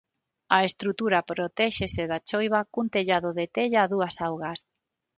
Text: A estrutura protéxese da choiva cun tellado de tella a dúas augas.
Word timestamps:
A 0.57 0.59
estrutura 0.69 1.25
protéxese 1.31 2.03
da 2.11 2.19
choiva 2.29 2.59
cun 2.73 2.87
tellado 2.95 3.29
de 3.39 3.45
tella 3.55 3.79
a 3.83 3.89
dúas 3.93 4.15
augas. 4.27 4.59